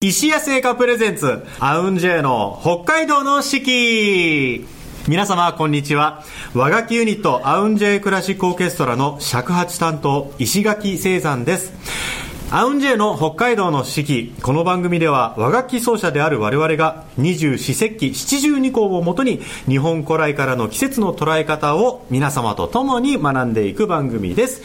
[0.00, 4.64] 石屋製菓プレゼンツアウンジェイの北海道の四季。
[5.08, 6.22] 皆様こんにちは。
[6.54, 11.72] 和楽器ユニットアウンジェイクラシックオーケストラの尺八担当石垣聖山です。
[12.50, 14.34] アウンジェイの北海道の四季。
[14.40, 24.62] この番組では和楽器奏者である我々が二十四節気七十二項をもとに日本古来からの季節の捉え方を皆様と共に学んでいく番組です。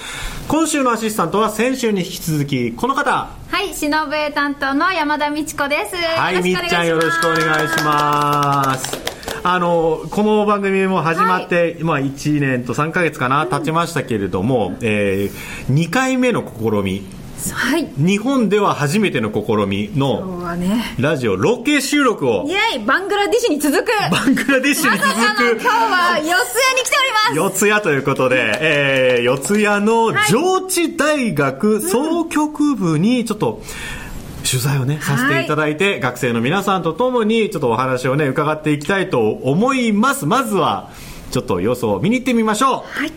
[0.47, 3.27] 今週のアシスタントは先週に引き続きこの方。
[3.49, 5.95] はい、しのぶえ担当の山田美智子です。
[5.97, 8.97] はい、みっちゃんよろしくお願いします。
[9.43, 17.89] あの、この番組も始まって、まあ1年と3ヶ月かな、経ちましたけれども、えー、2回目の試み、はい。
[17.97, 20.43] 日本では初めての試みの
[20.99, 26.35] ラジオロケ収録をイ、ェイバングラディッシュに続くバングラディッシュに続く今日は四谷に
[26.83, 33.61] 来ております四谷ということで、えー、四谷の上智大学総局部にちょっと、
[34.43, 40.25] 取材をね、させていただいて、学生の皆さんと共に、ちょっとお話をね、伺っていきたいと思います。
[40.25, 40.91] まずは、
[41.31, 42.99] ちょっと様子を見に行ってみましょう。
[42.99, 43.11] はい。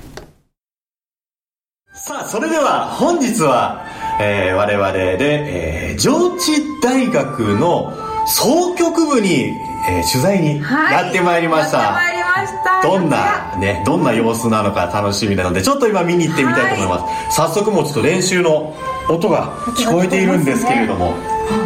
[1.93, 3.85] さあ、それでは、本日は、
[4.19, 7.93] えー、我々で、えー、上智大学の
[8.27, 9.55] 総局部に、
[9.89, 11.79] えー、取材にやってまいりました。
[11.79, 12.83] やってまいりました。
[12.83, 17.37] どんな、ね、どんな様子なのか楽しみなので、ちょっと今見に行ってみたいと思います。
[17.37, 18.75] 早速もうちょっと練習の
[19.09, 21.15] 音が聞こえているんですけれども、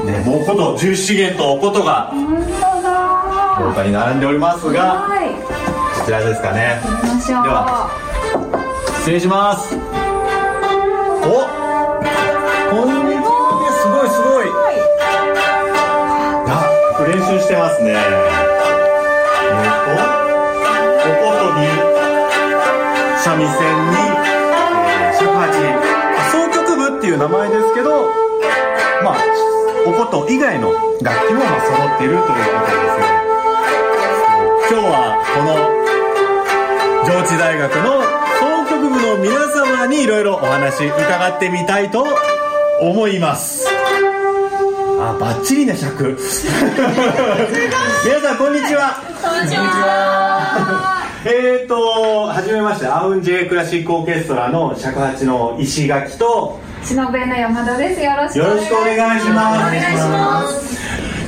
[0.04, 2.12] ね、もうこと、十七弦とおことが、
[3.60, 5.30] 廊下に並んでおりますが、はい。
[5.98, 6.80] こちらですかね。
[7.26, 7.90] では
[9.00, 9.89] 失礼します。
[17.30, 17.92] 習してますね。
[17.92, 17.98] えっ
[21.04, 21.66] と、おことに、
[23.18, 23.96] 三味線に、
[24.86, 25.46] えー、尺八、
[26.32, 28.06] 総曲部っていう名前ですけど、
[29.04, 29.16] まあ、
[29.86, 33.04] おこと以外の楽器もまあ揃っているということですね。
[34.70, 34.92] 今日は
[35.34, 35.54] この
[37.16, 38.02] 上智大学の
[38.40, 42.06] 総局部の皆様にいろいろお話伺ってみたいと
[42.80, 43.69] 思います。
[45.10, 46.16] あ、バッチリな尺。
[48.04, 49.02] 皆さん、こんにちは。
[49.20, 51.02] こんにちは。
[51.24, 58.00] えーと、はじめまして、アウンジェイクラシックオーケストラの尺八の石垣と、しのぶえの山田です。
[58.00, 59.58] よろしくよろしくお願いします。
[59.58, 60.78] お願いします。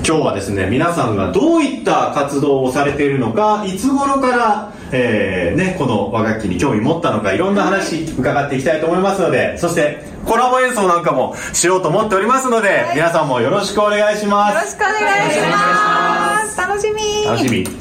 [0.06, 14.72] 今日はですね、皆さんがどういった活動をされているのか、いつ頃から、えーね、この和楽器に興味持ったのか、いろんな話伺っていきたいと思いますので、そしてコラボ演奏なんかもしようと思っておりますので、皆さんもよろしくお願いしまよろす。
[14.72, 16.58] しくお願いします。
[16.58, 17.25] 楽しみ。
[17.26, 17.64] 楽しみ。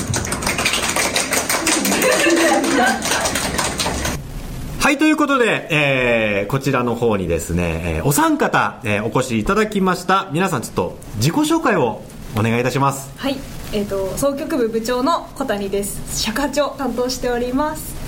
[4.79, 10.27] はい、ということで、えーこちらの方にですね、えーお三方、えーお越しいただきました。
[10.31, 12.01] 皆さんちょっと自己紹介を
[12.35, 13.11] お願いいたします。
[13.17, 13.37] はい、
[13.73, 16.21] えっ、と総局部部長の小谷です。
[16.21, 18.01] 尺八を担当しております。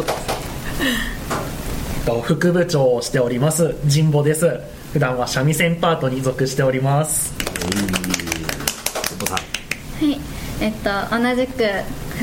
[2.06, 4.58] と副部長をしております神保です
[4.92, 7.34] 普段は三味線パートに属しております
[9.22, 9.42] おさんは
[10.00, 10.18] い、
[10.60, 11.64] えっと同じく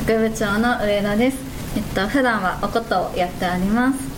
[0.03, 1.37] 副部長の上田です。
[1.75, 4.16] えっと普段はおことをやっております。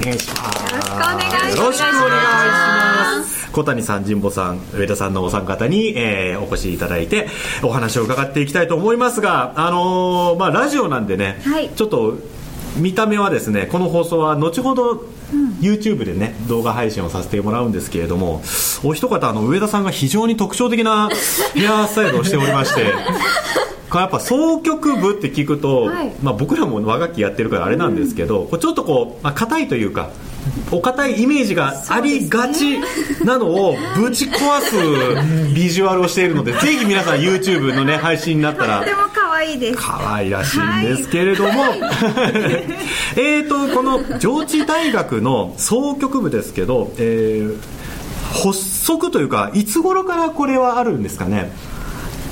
[0.00, 1.56] お願いします。
[1.56, 2.20] よろしくお願い
[3.20, 3.52] します。
[3.52, 7.28] 小谷さん、神保さん、上田さんのお三方に、えーお越しいただいて、
[7.62, 12.18] お話を伺っていきたいと思いますが、あのーまあ、ラジオなんでね、はいちょっと、
[12.76, 15.04] 見た目はですね、この放送は後ほど、
[15.60, 18.42] YouTube でね、動画配信をさせてもらうんですけれども、
[18.82, 21.08] お一方、あの、上田さんが非常に特徴的な
[21.54, 22.92] ヘアスタイルをしておりまして、
[24.00, 26.12] やっぱ総曲部って聞くと、はい。
[26.22, 30.10] まあ、僕らも和楽器やってるからあれなんですけど、こうちょっとこう、まあ、硬いというか
[30.70, 32.78] お堅いイメージがありがち
[33.24, 39.78] なのを ぶち壊すビジュアルをしているのでぜひ皆さん YouTube のね配信になったらとても可愛いです。
[39.78, 41.50] 可愛らしいんですけれども、
[43.16, 47.56] えーとこの上智大学の総局部ですけど、えー
[48.32, 51.52] 発足というかいつ頃からこれはあるんですかね？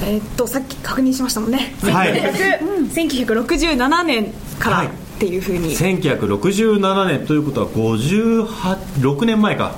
[0.02, 1.74] えっ、とさっき確認しましたもんね。
[1.82, 2.14] はい。
[2.14, 4.86] 1900 1967年からはい。
[4.86, 5.76] っていうふうに。
[5.76, 9.74] 1967年ということは56年前か。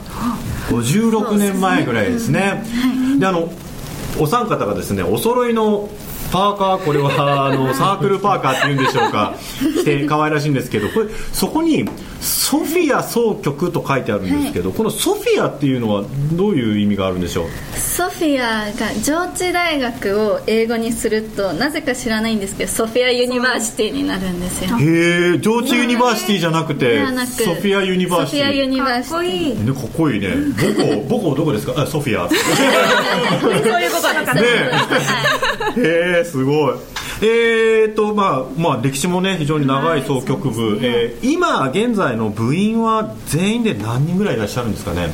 [0.69, 2.62] 56年前ぐらいですね。
[3.19, 3.52] であの
[4.19, 5.88] お三方がですねお揃いの
[6.30, 9.34] パーカーこれはあのサークルパーカーっていうんでしょうか。
[9.58, 11.88] 着て可愛らしいんですけどこれそこに
[12.22, 17.78] 「ソフィア総局」と書いてあるんですけど、この「ソフィア」っていうのはどういう意味があるんでしょう？
[17.78, 24.76] Sophia が上智大学を英語にするとなぜか知らないんですけど Sophia University になるんですよ。
[24.78, 29.66] へえ上智 University じゃなくて Sophia University Sophia Universityィ。
[29.66, 30.28] ね、かっこいいね。
[30.56, 31.74] 母校母校どこですか？
[31.82, 32.28] あソフィア
[33.40, 33.50] そう
[33.82, 34.40] いうことな
[35.76, 36.74] へえすごい
[37.22, 45.08] えーとまあまあ歴史もね非常に長い総局部、えー今現在の部員は全員で何人ぐらいいらっしゃるんですかね？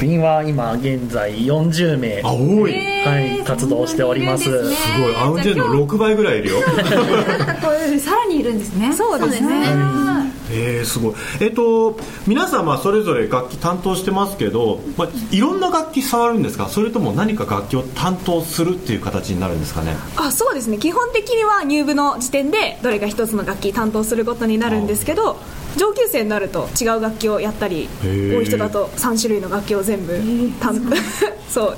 [0.00, 2.20] 部員は今現在40名。
[2.22, 2.72] あ多い、
[3.04, 4.44] はい、活動しております。
[4.44, 4.76] すね。
[4.76, 5.16] すごい。
[5.16, 6.56] アウンジェンの6倍ぐらいいるよ。
[7.98, 8.92] さらにいるんですね。
[8.92, 11.14] そうですねえー、すごい。
[11.40, 16.68] えっ、と皆さんまあそれぞれ楽器担当してますけど、まあ、いろんな楽器触るんですか？
[16.68, 19.96] それとも何か楽器を担当するっていう形になるんですかね？
[20.16, 20.78] あそうですね。
[20.78, 25.36] 基本的には入部の時点でどれか一つの楽器担当することになるんですけど
[25.78, 30.12] 上級生になると違う楽器をやったり多い人だと3種類の楽器を全部
[30.60, 30.74] 担
[31.48, 31.76] そう。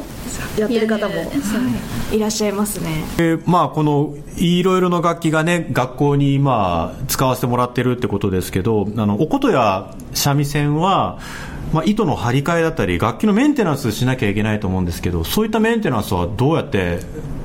[0.59, 1.15] やってる方も
[2.13, 3.05] いらっしゃいますね。
[3.19, 11.19] えーまあこのいろいろな楽器がね学校にまあ使わせてもらってるってことですけどあのお琴や三味線は
[11.73, 16.99] まあ、糸の張り替えだったり楽器のメンテナンスしなきゃいけないと思うんですけどそういったメンテナンスはどうやって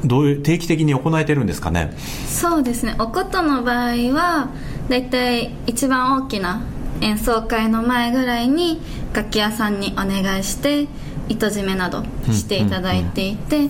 [0.04, 1.94] どういう定期的に行えてるんですかね？
[2.28, 2.96] そうですね。
[3.00, 4.50] お琴の場合は
[4.90, 6.62] だいたい一番大きな
[7.02, 8.82] 演奏会の前ぐらいに
[9.14, 10.88] 楽器屋さんにお願いして
[11.30, 13.70] 糸締めなどしていただいていて、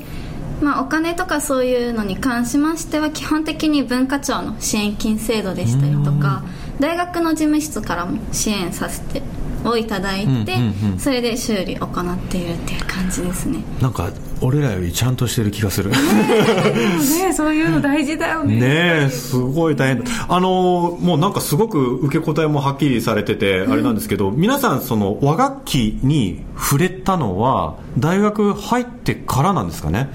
[0.62, 6.44] まあ、お金とかそういうのに関しましては基本的に文化庁の支援金制度でしたりとか
[6.80, 9.22] 大学の事務室からも支援させて
[9.64, 10.58] をいただいて、
[11.00, 13.64] それで修理を行っているっていう感じですね。
[13.82, 15.92] なんか俺らよりちゃんとしてる気がする。
[15.92, 18.56] ねそういうの大事だよね。
[18.56, 20.04] ねえすごい大変。
[20.04, 30.10] だあのもうなんかすごく受け答えもはっきりされててあれなんですけど、皆さんその和楽器に触れたのは大学入ってからなんですかね？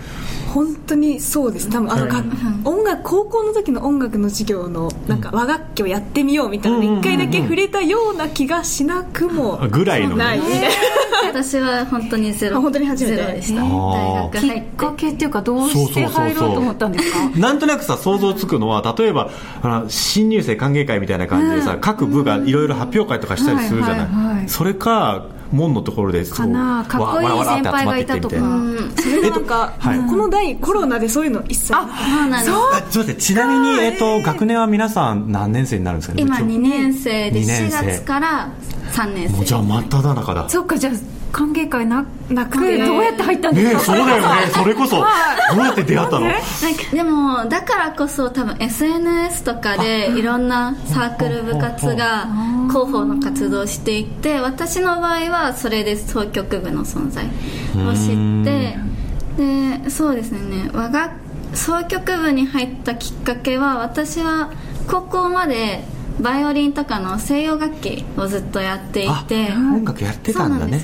[0.52, 1.69] 本当にそうです。
[1.70, 2.25] 多分あの楽
[2.64, 10.41] 音楽高校の時の音楽の授業のなんか和楽器をやってみようみたいな一回だけ触れたような気がしなくもぐらいのね。
[11.25, 12.56] 私は本当にゼロ。
[12.58, 13.62] あ本当に初めてゼロでした。
[13.62, 17.38] 大学入っってかけっていうかどうして入ろうと思ったんですか？
[17.38, 19.31] なんとなくさ想像つくのは例えば
[19.62, 24.49] あの新入生歓迎会みたいな感じでさ、各部がいろいろ発表会とかしたりするじゃない、はいはいはい。
[24.49, 26.85] それか門のところでかな。
[26.88, 28.37] かっこいい先輩がいたとか。
[28.37, 30.11] それがなんか、えっとはい。
[30.11, 31.73] この代コロナでそういうの一切。
[31.73, 32.50] なくてそうなんです。
[32.50, 36.23] あちょっと待ってちなみに、えっと、学年は皆さん何年生になるんですかね？
[36.23, 37.76] 今うち2年生で二年生。
[37.76, 38.52] 4月から
[38.93, 39.37] 3年生。
[39.37, 40.49] もうじゃあ真っ只中だ。
[40.49, 40.93] そっかじゃあ
[41.32, 43.92] 歓迎会ななくてくてどうやって入ったんですか？
[43.94, 44.46] ねえそうだよね。
[44.52, 44.96] それこそ。
[44.96, 45.02] ど
[45.62, 46.26] うやって出会ったの？
[46.26, 46.42] なんか
[46.92, 52.26] でもだからこそ多分 SNS とかでいろんなサークル部活が
[52.68, 57.28] 広報の活動をしていて私の場合はそれで総局部の存在を
[57.94, 58.76] 知って
[59.84, 60.70] でそうですね。
[60.72, 61.12] 和楽
[61.54, 64.50] 総局部に入ったきっかけは私は
[64.88, 65.82] 高校まで
[66.20, 70.81] バイオリンとかの西洋楽器をずっとやっていあて音楽やってたんだね。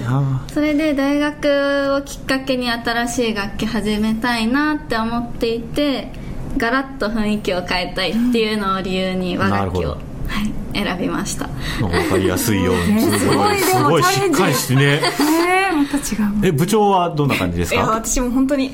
[0.52, 6.10] それで大学をきっかけに新しい楽器始めたいなって思っていて
[6.56, 9.98] ガラッと雰囲気を変えたいっていうのを理由に和楽器を、
[10.84, 11.46] 選びました。
[11.46, 11.48] あ
[11.80, 13.00] 分かりやすいように。
[13.00, 14.82] すすごいすごいしっかりしてね。
[14.82, 15.00] え
[15.72, 18.72] えまた違うえ部長はどんな感じですいやか私も本当に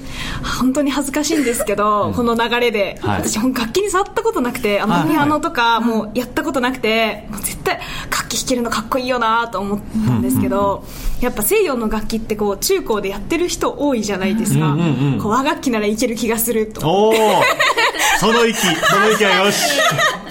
[0.61, 3.29] 本当に恥ずかしいんですけど、この流れで、はい。
[3.29, 5.09] 私楽器に触ったことなくてあの、はい。
[5.09, 10.85] ピアノとかもうやったことなくて、もう絶対楽器弾けるのかっこいいよなと思ったんですけど、
[11.23, 16.89] やっぱ西洋の楽器ってこう中高でやってる人多いじゃないですか、うんうんうんこう和楽器ならいける気がすると。
[16.89, 17.15] おお
[18.19, 18.67] その息そ
[18.99, 19.79] の息はよし。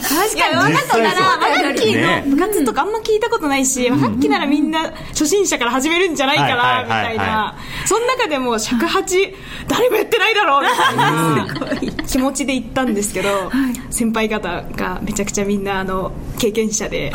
[0.01, 0.55] 確かに。
[0.55, 2.24] 和楽器なら和楽器ね。
[2.25, 7.55] の部活とかあんま聞いたことないし、和楽器ならみんな初心者から始めるんじゃないかはいなみたいな。
[7.86, 9.36] その中でも尺八
[9.67, 13.29] 誰もやってないだろうみたいな気持ちで行ったんですけど、
[13.89, 17.12] 先輩方がめちゃくちゃみんなあの経験者で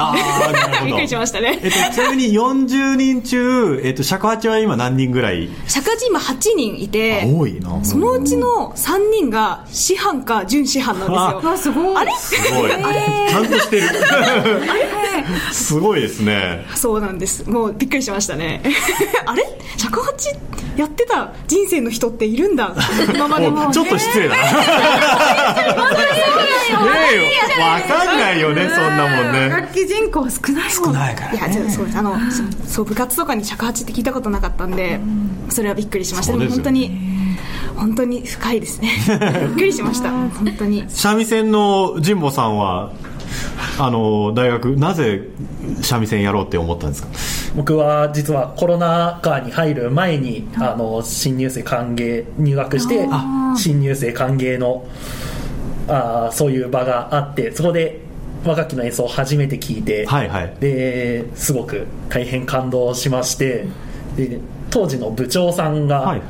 [0.84, 5.48] びっくりしましたねえっと、ちなみに40人中、えっと、尺八は今何人ぐらい？
[5.66, 7.84] 尺八今8人いて多いな。
[7.84, 11.52] そのうちの3人が師範か準師範なんですよ。
[11.52, 11.96] あすごい。
[11.96, 12.12] あれ？
[12.16, 12.70] すごい。
[12.70, 13.88] ちゃんとしてる。
[15.52, 16.64] すごいですね。
[16.74, 17.48] そうなんです。
[17.48, 18.62] もうびっくりしましたね。
[19.26, 19.44] あれ？
[19.76, 20.34] 尺八
[20.76, 22.74] やってた人生の人っているんだ。
[23.14, 24.36] 今までもおちょっと失礼だ。
[24.36, 24.50] なね
[27.58, 29.48] えわかんないよねそんなもんね。
[29.48, 30.70] 楽器人口少ないもん。
[30.70, 31.98] 少ないからいや、そうです。
[31.98, 32.42] あの、そ
[32.74, 35.00] そう、部活とかに尺八って聞いたことなかったんで、
[35.48, 36.32] それはびっくりしました。
[36.32, 36.90] でそうですよも本当に、
[37.76, 38.90] 本当に深いですね。
[39.48, 40.10] びっくりしました。
[40.10, 40.84] 本当に。
[40.88, 42.92] 三味線の神保さんは
[43.78, 45.22] あの大学なぜ
[45.82, 47.08] 三味線やろうって思ったんですか？
[47.56, 53.08] 僕は実はコロナ禍に入る前にあの新入生歓迎入学して
[53.56, 54.84] 新入生歓迎の
[55.88, 58.00] あーそういう場があってそこで
[58.46, 60.54] 和楽器の演奏を初めて聞いて、はいはい。
[60.60, 63.66] ですごく大変感動しまして
[64.16, 66.22] で当時の部長さんが、はい。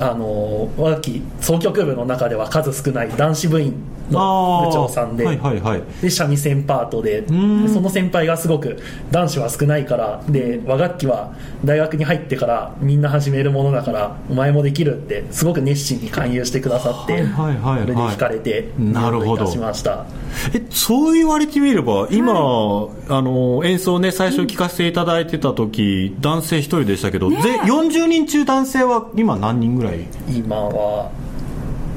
[0.00, 3.74] あの和楽器総曲部の中では数少ない男子部員
[4.10, 5.82] の部長さんで,、はいはいはい。
[6.02, 7.26] で三味線パートで。
[7.28, 8.78] その先輩がすごく
[9.10, 10.22] 男子は少ないから。
[10.28, 11.32] で和楽器は
[11.64, 17.80] 大学に入ってからみんな始めるものだからお前もできるってすごく熱心に勧誘してくださって、はいはいはいはい。
[17.82, 19.46] それで惹かれてなるほど。
[19.46, 20.06] しました。
[20.54, 30.06] えそう言われてみれば今、あの演奏ね最初聞かせていただいてた時、男性一人でしたけど、ぜ40人中男性は今何人ぐらい？
[30.28, 31.10] 今は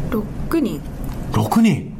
[0.09, 0.81] 6人。
[1.33, 1.90] 6人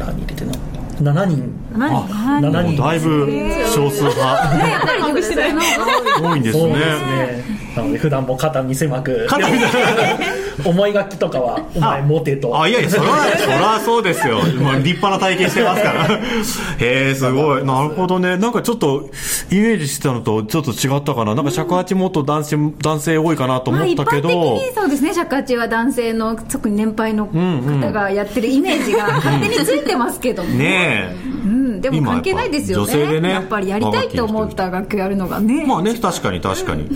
[0.00, 0.52] ラーに入れての
[1.00, 1.54] 7人。
[1.76, 2.08] 何
[2.42, 3.28] ？7人だいぶ
[3.74, 4.58] 少数派。
[4.68, 5.36] やっぱり多いんですね。
[6.36, 7.60] ですね。
[7.76, 9.68] なので普段も肩身狭く肩身狭
[10.64, 12.60] 思い書きとかは「お前モテ」と。
[12.60, 16.04] あいやいやそれはそれはそうですよ、まあ、立派な体験してますから。
[16.04, 16.20] へ
[16.80, 17.64] えすごい。
[17.64, 18.36] なるほどね。
[18.36, 19.08] なんかちょっと
[19.50, 21.34] イメージしてたのとちょっと違ったかな。
[21.34, 25.14] なんか尺八もっと男性男性多いかなと思ったけど、般的にそうですね。
[25.14, 31.29] 尺八は男性の特に年配の方がやってるイメージが勝手についてますけども、ねうん、
[31.80, 32.92] でも今関係ないですよね。
[32.92, 35.62] やっぱ女性でねやっぱりやりたいと思った楽器やるのがね。
[35.64, 36.88] えまあね確かに確かに。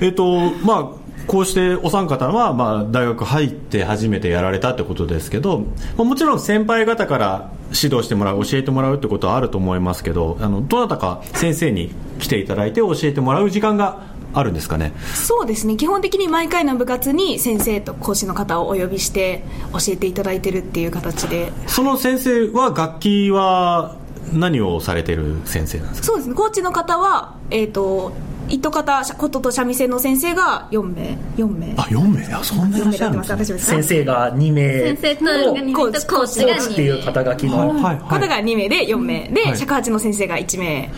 [0.00, 5.60] えっとまあこうしてお三方は、まあ、大学入って初めてやられたってことですけど、
[5.96, 14.02] まあ、もちろん先輩方から指導してもらう教えてもらうってことはあると思いますけどあのどなたか先生に来ていただいて教えてもらう時間が
[14.34, 14.92] あるんですかね？
[15.14, 15.76] そうですね。
[15.76, 21.52] 基本的に毎回の部活に先生と講師の方をお呼びして教えていただいてるっていう形で。
[21.68, 23.96] その先生は楽器は
[24.34, 26.06] 何をされてる先生なんですか？
[26.08, 26.34] そうですね。
[26.34, 28.12] コーチの方はえっ、と
[28.48, 31.74] 糸方琴と三味線の先生が4名4名。
[31.78, 32.34] あ4名？
[32.34, 33.58] あそんなにいらっしゃるんですね。
[33.58, 34.94] 先生が2名。
[34.96, 37.98] 先生ととコーチコーチがっていう肩書きの、はいはい。
[38.00, 39.28] 方が2名で4名。
[39.28, 39.56] で、はい。
[39.56, 40.90] 尺八の先生が1名。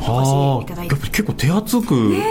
[0.00, 0.94] はお越しいただいて。
[0.94, 2.22] あやっぱり結構手厚く、ね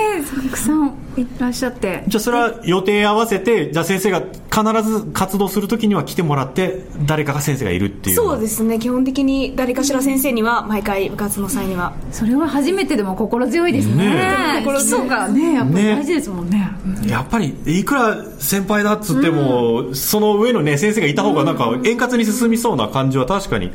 [0.45, 2.03] たくさんいらっしゃって。
[2.07, 8.15] じゃあそれは予定合わせてじゃあ先生が必ず活動するときには来てもらって誰かが先生がいるっていう。
[8.15, 8.79] そうですすね。
[8.79, 11.93] 基本的に誰かしら先生には毎回部活の際には。
[12.11, 14.15] それは初めてでも心強いですね。
[14.15, 16.71] ね基礎がねやっぱり大事ですもんね。
[17.07, 23.71] やっぱりいくら先輩だっつっても、その上のね先生がいた方がなんか円滑に進みそうな感じは確かに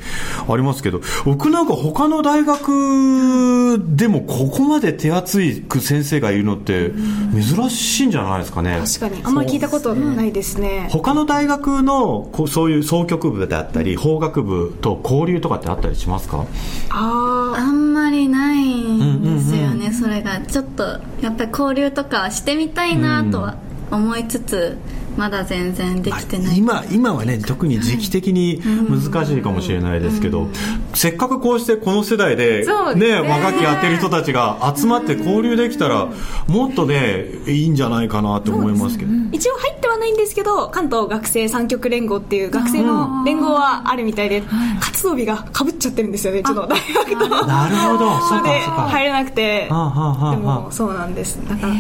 [0.49, 6.93] ありますけど僕なんか他の大学でもここまで手厚い先生がいるのって
[7.33, 8.81] 珍しいんじゃないですかね。
[8.85, 10.89] 確かにあんまり聞いたことないですね。
[10.91, 16.45] 他の大学のこうそういう総曲部であったり法学部と交流とかってあったりしますか？
[16.91, 20.41] ああんまりないんですよね、それが。
[20.41, 20.85] ちょっと
[21.21, 23.57] やっぱり交流とかしてみたいなとは
[23.91, 24.77] 思いつつ、
[25.17, 26.59] まだ全然できてない。
[26.59, 30.49] 今今はね特に時期的に難しいかもしれないですけど、
[30.95, 33.07] せっかくこうしてこの世代でね。
[33.07, 36.09] ね和楽器やってる人たちが集まって交流できたら
[36.49, 39.13] もっとねいいんじゃないかなって思いますけど。
[39.13, 44.43] ー一応入ってはないんですけど関東学生三極連合っていう学生の連合はあるみたいで
[44.81, 48.21] 活動日がかぶっちゃってるんですよねうちの大学となるほど。
[48.21, 48.89] それでそうかそうか。
[48.89, 49.67] 入れなくて。
[49.67, 51.39] でもそうなんです。
[51.49, 51.75] だから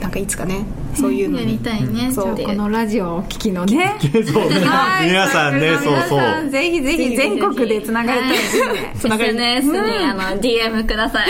[0.00, 3.96] なんかいつかねそういうのやりにたいね、そうこのラジオをお聞きのね。
[4.00, 5.08] そうはい。
[5.08, 6.50] 皆さんねそう皆そう。
[6.50, 8.94] ぜひぜひ全国でつながりたいですね。
[8.98, 11.28] つながり SNS に、あの DM ください。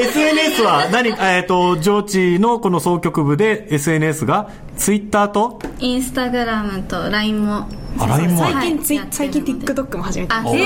[0.00, 5.58] SNS は何えっ、と上智のこの総局部で SNS がツイッターと？
[5.78, 7.68] インスタグラムと LINE も。
[7.96, 8.28] 最
[8.68, 10.56] 近ツイはい最近 TikTok も始めてあ、ます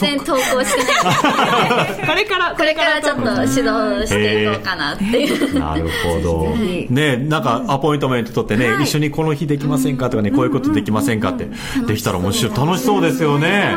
[0.00, 2.06] 全然投稿してない。
[2.08, 5.58] これからこれからちょっと指導していこうかなっていう。
[5.58, 6.54] なるほど。
[6.58, 11.48] ねなんかアポイントメント取ってね、一緒にこの日できませんかとかね、こういうことできませんかって、
[11.86, 13.22] できたら面白い、楽しそうです。
[13.22, 13.76] よね。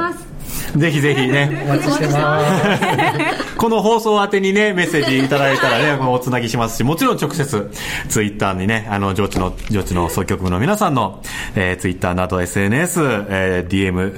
[0.75, 1.63] ぜひぜひね。
[1.65, 3.55] お、待ちしてます。
[3.57, 7.69] この放送宛てにね、メッセージいただいたらね、 おつなぎしますし、もちろん直接、
[8.09, 11.21] ツイッターにね、あの、上智の、上智の総局部の皆さんの、
[11.55, 14.13] えー、ツイッターなど SNS、えー、DM、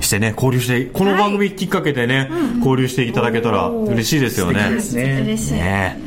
[0.00, 4.70] してね、交流して、この番組きっかけでね、交流していただけたら嬉しいですよね。
[4.70, 5.22] ですね。
[5.24, 5.98] 嬉しい、ね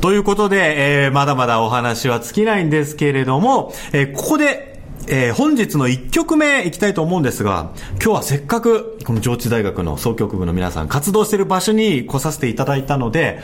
[0.00, 4.78] ということで、えーまだまだお話は尽きないんですけれども、えーここで、
[5.08, 13.40] えー本日の1曲目いきたいと思うんですが、今日はせっかく、この上智大学の総局部の皆さん、活動している場所に来させていただいたので、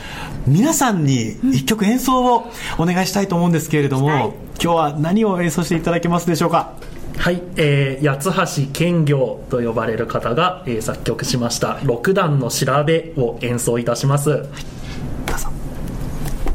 [0.47, 2.45] 皆さんに1曲演奏を
[2.79, 6.75] お願いしたいと思うんですけれども、今日は何を演奏していただけますでしょうか？
[7.17, 14.45] はい、えー、八橋健行と呼ばれる方が、えー作曲しました「六段の調べ」を演奏いたします。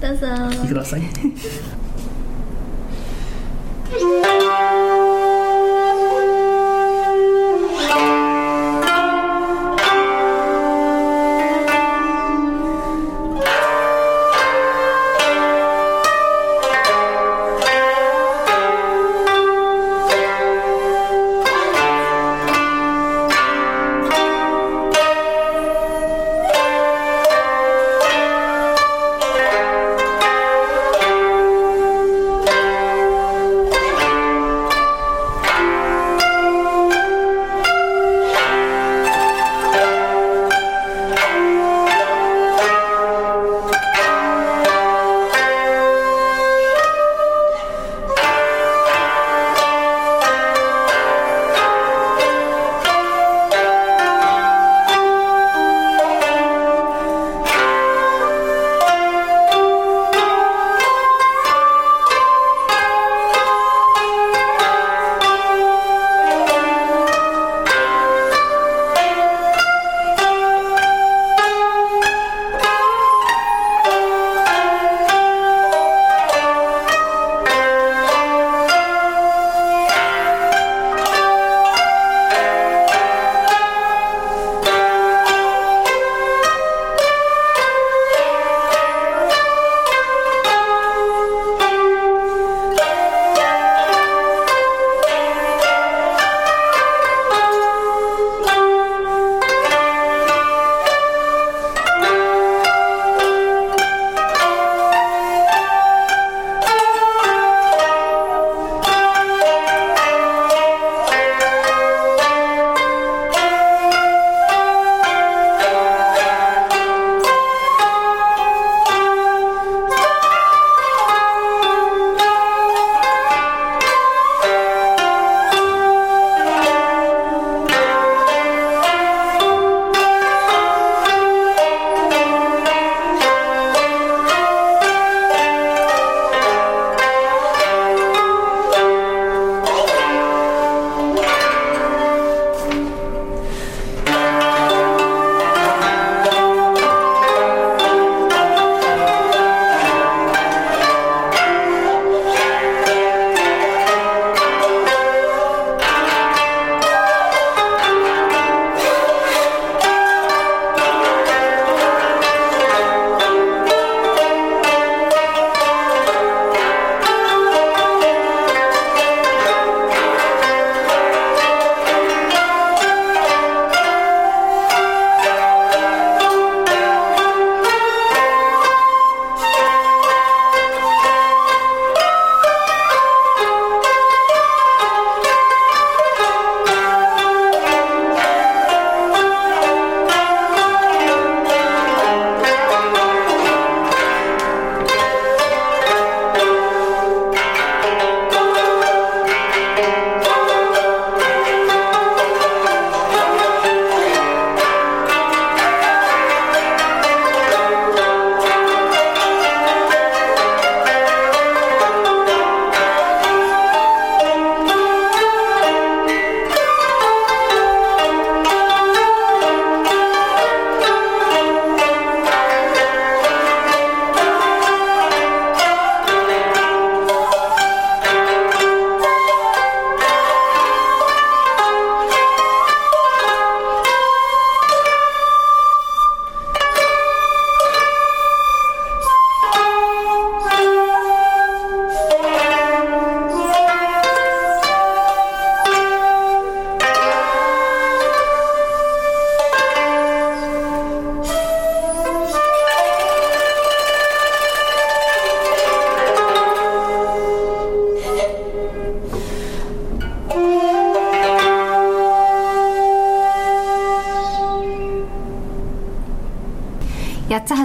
[0.01, 0.27] どうぞ。
[0.27, 1.01] お聞きください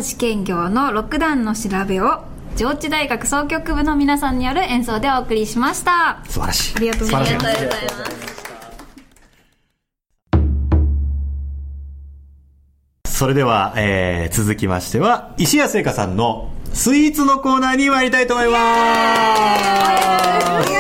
[0.05, 2.25] 八つ橋兼業の六段の調べを
[2.57, 6.23] 上智大学総局部の皆さんによる演奏でお送りしました。
[6.29, 6.77] 素晴らしい。
[6.77, 7.33] ありがとうございます。
[7.33, 7.79] ありがとうござい。
[7.79, 7.85] ま
[13.07, 18.59] すそれでは、えー、続きましては石谷製菓さんのスイーツのコーナーに参りたいと思いま
[20.67, 20.74] す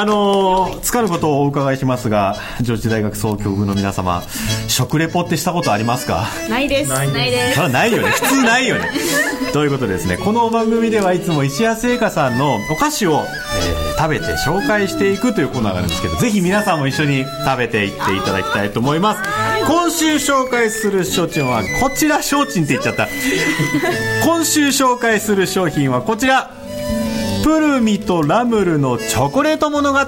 [0.00, 4.22] ああのー、つかぬことをお伺いしますが上智大学総局部の皆様
[4.66, 6.26] 食レポってしたことありますか？
[6.48, 6.88] ないです。
[6.90, 7.54] ないないです。
[7.56, 8.08] それはないよね。
[8.08, 8.90] 普通ないよね。
[9.52, 10.16] ということでですね。
[10.16, 13.24] この番組ではいつも石谷製菓さんのお菓子を、
[13.74, 19.20] えー食べて紹介していくというコーナーがあるんですけどぜひ皆さんも一緒に食べていっていただきたいと思います。
[19.66, 22.22] 今週紹介する商品はこちら。
[22.22, 23.08] 商品って言っちゃった。
[24.24, 26.50] 今週紹介する商品はこちら
[27.42, 29.98] プルミとラムルのチョコレート物語。
[30.00, 30.06] チ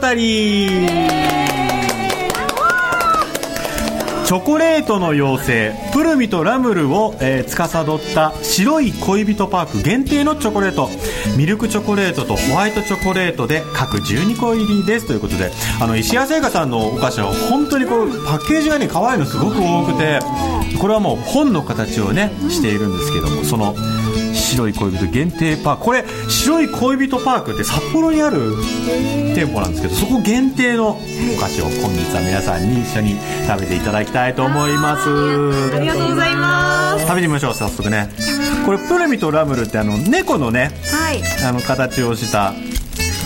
[4.34, 10.88] ョコレートの妖精プルミとラムルを、えー司った白い恋人パーク限定のチョコレート。
[11.36, 15.06] ミルクチョコレートとホワイトチョコレートで各12個入りです。
[15.06, 20.20] ということであの石屋製菓さんのお菓子は本当にこうパッケージがね可愛いのすごく多くて。
[20.78, 23.74] これはもう本の形をねしているんですけどもその
[24.52, 25.84] 白い恋人限定パーク。
[25.84, 28.54] これ白い恋人パークって札幌にある
[29.34, 30.94] 店舗なんですけどそこ限定のお
[31.40, 35.08] 菓子を本日は皆さんに一緒に食べていただきたいと思います。
[35.08, 37.06] ありがとうございます。
[37.06, 38.10] 食べてみましょう早速ね。
[38.66, 41.22] これプルミとラムルってあの猫のねはい。
[41.44, 42.52] あの形をした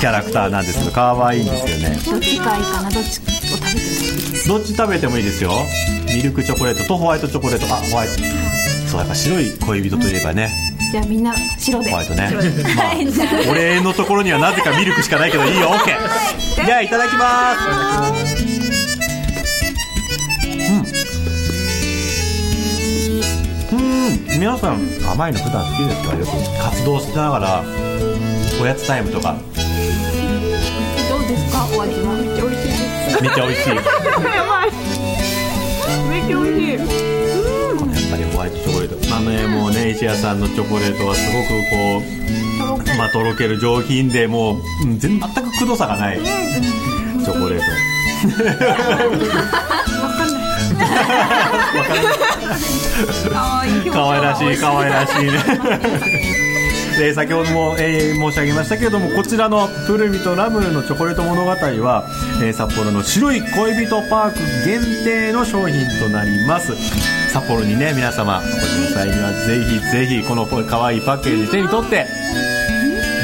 [0.01, 1.99] キャラクターなんですけど可愛いんですよね。
[2.05, 2.91] どっちがいいかな？
[2.91, 5.51] どっちを食べてもいいですどっち食べてもいいですよ。
[6.15, 7.67] ミルクチョコレートとホワイトチョコレート。
[7.67, 8.15] あホワイト。
[8.89, 10.51] そうやっぱ白い恋人といえばね、
[10.93, 11.91] じゃあみんな白で。
[11.91, 12.31] ホワイトね、
[12.77, 12.93] まあ、
[13.51, 15.69] 俺のところにはなぜかミルクしかないけどいいよ。
[15.69, 17.55] OK じゃあいただきま
[18.35, 18.47] す。
[23.73, 23.79] うん。
[23.79, 24.39] うん。
[24.39, 26.15] 皆さん甘いの普段好きですか？
[26.15, 26.31] よく
[26.63, 27.65] 活動しながら
[28.61, 29.35] おやつタイムとか。
[29.35, 31.67] どうですか？
[31.77, 32.15] お味は。
[32.15, 32.75] めっちゃ美味しいで
[33.11, 33.23] す。
[33.23, 33.69] めっちゃ美味しい。
[33.71, 34.71] やっやばい。
[36.09, 37.07] めっちゃ美味しい。
[38.09, 38.97] ぱりホワイトチョコレート。
[39.11, 42.03] まあねもうね石屋さんのチョコレートはすごくこ
[42.95, 47.65] うまあとろける上品でもう、うん、全全くくどさがないチョコレート。
[53.33, 53.91] 可愛い。
[53.91, 55.33] 可愛らしい可愛らしいね。
[56.99, 62.05] で 先ほども、えー申し上げましたけれどもこちらのプルミとラムルのチョコレート物語は、
[62.43, 66.73] えー札幌の白い恋人パーク限定の商品となります。
[67.33, 68.41] 札幌にね皆様
[68.97, 72.07] 際にはぜひぜひこの可愛いいパッケージ手に取って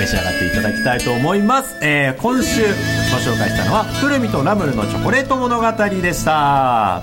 [0.00, 2.62] 召し上がっていただきたいと思います、えー今週
[3.12, 7.02] ご紹介したのはプルミとラムルのチョコレート物語でした。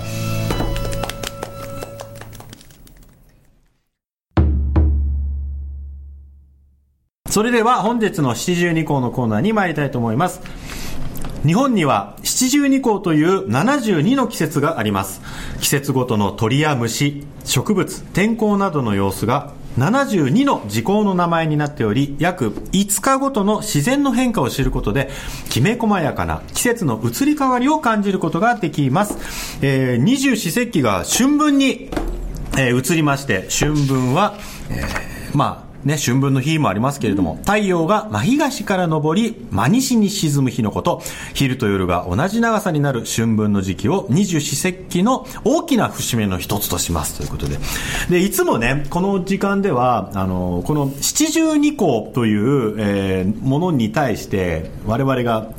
[7.29, 10.41] それでは本日の七十二項のコーナーに参りたいと思います。
[11.45, 15.21] 日本には七十二項という72の季節があります。
[15.59, 25.09] 季節ごとの鳥や虫植物天候などの様子が72の時効の名前になっており約5日ごとの自然の変化を知ることで
[25.49, 29.17] きめ細やかな季節の移り変わりを感じることができます、
[29.61, 31.89] え二十四節気が春分に
[32.57, 34.37] えー移りまして春分は、
[34.69, 41.01] えーまあね、春分の日もありますけれども、太陽が真東から昇り、真西に沈む日のこと、
[41.33, 47.17] 昼と夜が同じ長さになる春分の時期を二十四節気の大きな節目の一つとします。
[47.17, 47.57] ということで。
[48.09, 55.49] で、いつもね、この時間では、あの、この七十二項という、えーものに対して、我々が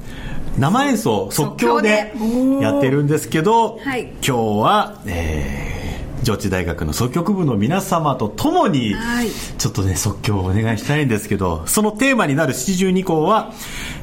[0.59, 2.13] 生演奏、即興で
[2.61, 4.13] やってるんですけど、はい。
[4.23, 5.80] 今日は、えー
[6.23, 13.53] 上智大学の作曲部の皆様と共に、はいちょっとね、即興をお願いしたいんですけど、そのテーマになる七十二項は、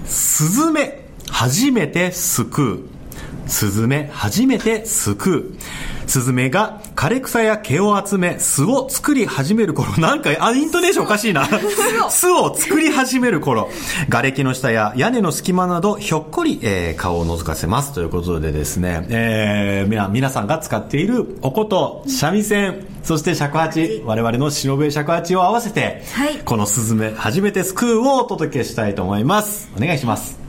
[0.06, 2.97] スズメ、初めて救う。
[3.48, 5.44] スズメ、初めて救う。
[6.08, 11.48] スズメが枯れ草や毛を集め、巣を作り始める頃、なんか、あ、イントネーションおかしいな。
[12.10, 13.70] 巣を作り始める頃、
[14.10, 17.94] 瓦礫の下や屋根の隙間など、ひょっこり、えー顔を覗かせます。
[17.94, 29.70] ということでですね、えー、みな皆さんが使っているおこと、三味線、そして尺八、我々の忍べ尺八を合わせて、はいこのスズメ、初めて救うをお届けしたいと思います。
[29.78, 30.47] お願いします。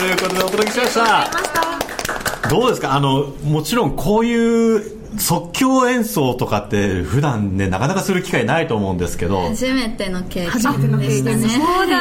[0.00, 2.48] いうことでお届けしました。
[2.48, 2.94] どうですか？
[2.94, 11.48] あの、もちろんこういう即興演奏とかって普段ね、なかなかする機会ないと思うんですけど、初めての経験で初めての経した験ね。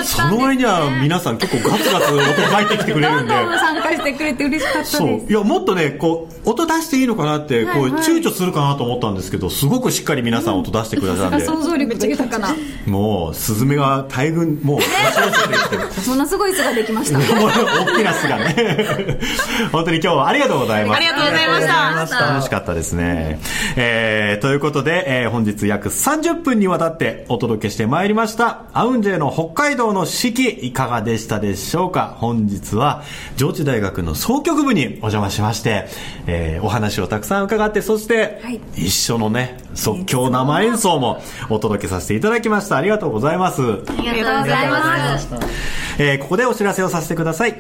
[0.03, 3.33] その割には皆さん結構ガツガツ音入ってきてくれるんで。
[3.33, 5.07] どんどん参加してくれて嬉しかったそう。
[5.07, 19.19] ですいやもっとねこう音出していいのかなってこう、はいはい躊躇するかなと思ったんですけどすごくしっかり皆さん音出してくださるんで、想像力が豊かなもうスズメが大群もうものすごい巣ができました大きな巣がね
[19.71, 21.85] 本当に今日はありがとうございますありがとうございました
[22.19, 23.39] 楽しかったですね。
[23.75, 33.03] えー、ということで、えー本日約30分にわたってお届けしてまいりました、アウンジェの北海道の四季、いかがでしたでしょうか本日は、
[33.35, 35.87] 上智大学の総局部にお邪魔しまして、
[36.27, 42.77] えーお話をたくさん伺って、そして、はい一緒のね、即興生演奏もお届けさせていただきました。
[42.77, 43.61] ありがとうございます。
[43.61, 45.27] ありがとうございます
[45.97, 47.55] えーここでお知らせをさせてください。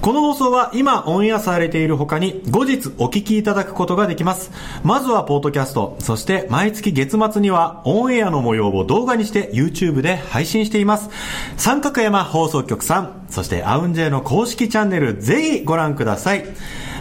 [0.00, 4.50] この放送は今オンエアされている他に後日お聞きいただくことができます。
[4.82, 11.10] まずはポートキャスト、そして毎月月末にはオンエアの模様を動画にして YouTube で配信しています。
[11.56, 16.44] 三角山放送局さん、そしてアウンジェイの公式チャンネルぜひご覧ください。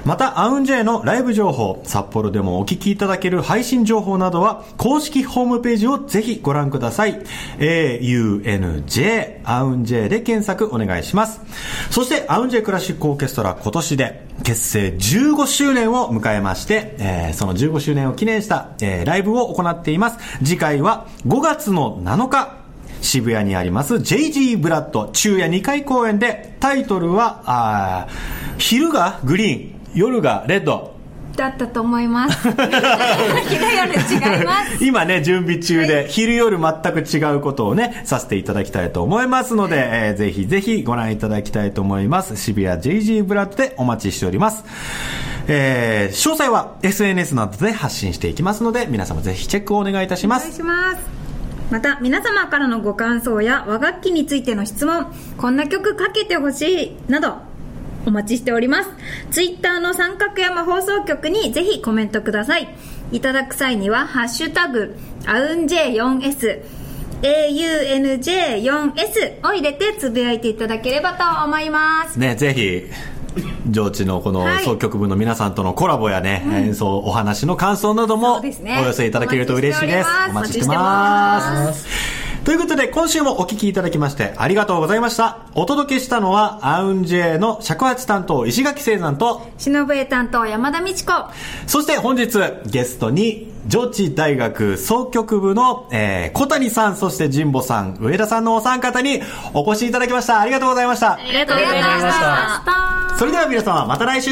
[0.05, 7.21] また、アウンジェイのライブ情報、札幌でもお聞きいただける配信情報などは、公式ホームページをぜひご覧ください。
[7.57, 11.41] AUNJ、アウンジェイで検索お願いします。
[11.91, 20.17] そして、アウンジェイクラシックオーケストラ今年で結成15周年を迎えまして、えーその15周年を記念した、えーライブを行っています。
[20.39, 22.59] 次回は5月の7日、
[23.01, 28.07] 渋谷にあります JG ブラッド昼夜2回公演でタイトルはあ
[28.57, 30.99] 昼がグリーン夜がレッド。
[31.39, 32.52] だったと思います。
[32.52, 34.78] 昼夜違います。
[34.84, 42.36] 今ね準備中で、昼夜全く違うことをねさせていただきたいと思いますので、えーぜひぜひご覧いただきたいと思います。
[42.36, 44.65] 渋谷 JG ブラッドでお待ちしております。
[45.47, 50.43] えー詳細は SNS などで発信していきますので皆様ぜひチェックをお願いいたします。
[50.43, 51.19] お願いします。
[51.71, 57.48] また皆様からのご感想や和楽器についての質問こんな曲かけてほしいなど
[58.10, 58.89] お待ちしております。
[59.32, 62.67] ツイッターの三角山放送局にぜひコメントください。
[63.12, 64.95] いただく際には「ハッシュタグ
[65.26, 66.62] アウン J4S」
[67.22, 72.17] AUNJ4S を入れてつぶやいていただければと思います。
[72.17, 72.86] ね、ぜひ、
[73.69, 74.63] 上智のこのはい。
[74.63, 78.54] 総曲部の皆さんとのコラボやね、演奏、お話の感想などもお寄
[78.93, 80.10] せいただけると嬉しいです。
[80.30, 80.76] おお待ちして。
[80.76, 85.39] ますということで、今週もお聞きいただきましてありがとうございました。
[85.54, 91.12] お届けしたのは、アウンジェの尺八担当、石垣聖山と、忍笛担当山田美智子
[91.67, 99.21] そして本日ゲストに上智大学総局部の、えー小谷さん、そして神保さん、上田さんのお三方に
[99.54, 100.39] お越しいただきました。
[100.39, 101.19] ありがとうございましたあ。
[101.21, 102.02] りがとうございまし
[102.65, 104.32] たそれでは皆様、また来週